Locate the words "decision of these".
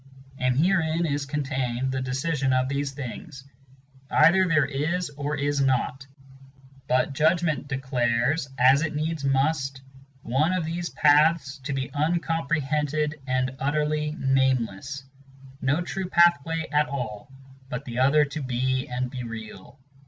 2.01-2.91